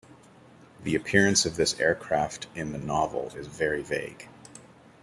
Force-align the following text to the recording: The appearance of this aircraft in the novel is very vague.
The 0.81 0.95
appearance 0.95 1.45
of 1.45 1.57
this 1.57 1.79
aircraft 1.79 2.47
in 2.55 2.71
the 2.71 2.79
novel 2.79 3.31
is 3.35 3.45
very 3.45 3.83
vague. 3.83 4.27